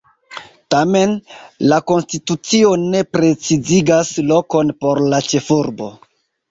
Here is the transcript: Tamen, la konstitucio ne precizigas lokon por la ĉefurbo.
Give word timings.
Tamen, 0.75 1.13
la 1.73 1.79
konstitucio 1.91 2.73
ne 2.87 3.05
precizigas 3.19 4.13
lokon 4.33 4.77
por 4.83 5.07
la 5.15 5.23
ĉefurbo. 5.33 5.97